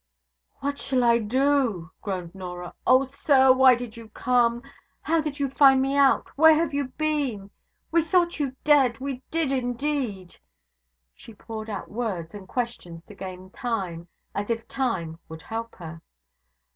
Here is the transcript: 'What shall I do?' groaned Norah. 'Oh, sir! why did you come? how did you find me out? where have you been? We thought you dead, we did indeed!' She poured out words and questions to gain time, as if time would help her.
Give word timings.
'What 0.61 0.79
shall 0.79 1.03
I 1.03 1.19
do?' 1.19 1.91
groaned 2.01 2.33
Norah. 2.33 2.73
'Oh, 2.87 3.03
sir! 3.03 3.53
why 3.53 3.75
did 3.75 3.95
you 3.95 4.09
come? 4.09 4.63
how 5.01 5.21
did 5.21 5.39
you 5.39 5.47
find 5.47 5.79
me 5.79 5.95
out? 5.95 6.27
where 6.35 6.55
have 6.55 6.73
you 6.73 6.85
been? 6.85 7.51
We 7.91 8.01
thought 8.01 8.39
you 8.39 8.55
dead, 8.63 8.97
we 8.97 9.21
did 9.29 9.51
indeed!' 9.51 10.37
She 11.13 11.35
poured 11.35 11.69
out 11.69 11.91
words 11.91 12.33
and 12.33 12.47
questions 12.47 13.03
to 13.03 13.13
gain 13.13 13.51
time, 13.51 14.07
as 14.33 14.49
if 14.49 14.67
time 14.67 15.19
would 15.29 15.43
help 15.43 15.75
her. 15.75 16.01